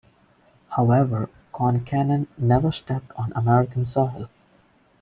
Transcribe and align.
However, 0.71 1.29
Concanen 1.53 2.25
never 2.35 2.71
stepped 2.71 3.11
on 3.11 3.31
American 3.35 3.85
soil. 3.85 4.31